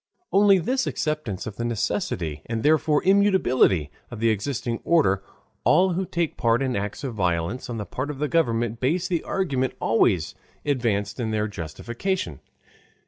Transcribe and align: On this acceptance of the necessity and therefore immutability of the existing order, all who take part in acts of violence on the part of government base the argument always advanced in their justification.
On 0.31 0.47
this 0.65 0.87
acceptance 0.87 1.45
of 1.45 1.57
the 1.57 1.63
necessity 1.63 2.41
and 2.47 2.63
therefore 2.63 3.03
immutability 3.03 3.91
of 4.09 4.19
the 4.19 4.31
existing 4.31 4.79
order, 4.83 5.21
all 5.63 5.93
who 5.93 6.07
take 6.07 6.37
part 6.37 6.63
in 6.63 6.75
acts 6.75 7.03
of 7.03 7.13
violence 7.13 7.69
on 7.69 7.77
the 7.77 7.85
part 7.85 8.09
of 8.09 8.27
government 8.31 8.79
base 8.79 9.07
the 9.07 9.23
argument 9.23 9.75
always 9.79 10.33
advanced 10.65 11.19
in 11.19 11.29
their 11.29 11.47
justification. 11.47 12.39